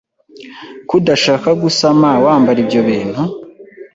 ko 0.87 0.93
udashaka 0.99 1.49
gusama 1.63 2.07
wambara 2.25 2.57
ibyo 2.63 2.81
bintu 2.89 3.21